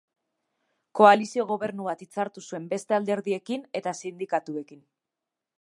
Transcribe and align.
Koalizio-gobernu 0.99 1.85
bat 1.89 2.01
hitzartu 2.05 2.45
zuen 2.45 2.67
beste 2.73 2.99
alderdiekin 2.99 3.71
eta 3.81 3.97
sindikatuekin. 4.03 4.83